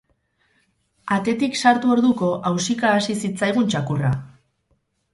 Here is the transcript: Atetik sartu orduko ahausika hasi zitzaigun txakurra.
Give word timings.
Atetik 1.17 1.59
sartu 1.65 1.93
orduko 1.97 2.31
ahausika 2.39 2.97
hasi 2.97 3.21
zitzaigun 3.25 3.73
txakurra. 3.75 4.15